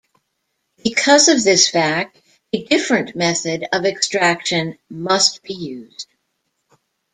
Because 0.83 1.27
of 1.27 1.43
this 1.43 1.69
fact, 1.69 2.17
a 2.53 2.63
different 2.63 3.15
method 3.15 3.67
of 3.71 3.85
extraction 3.85 4.79
must 4.89 5.43
be 5.43 5.53
used. 5.53 6.07